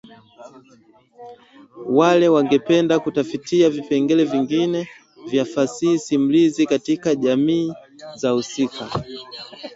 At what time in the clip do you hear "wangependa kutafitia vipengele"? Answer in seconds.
2.29-4.23